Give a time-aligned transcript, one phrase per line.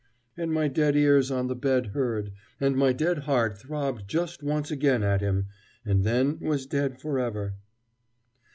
[0.35, 4.71] and my dead ears on the bed heard, and my dead heart throbbed just once
[4.71, 5.45] again at him,
[5.85, 7.53] and then was dead for ever.